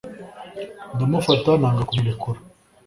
[0.93, 2.39] Ndamufata nanga kumurekura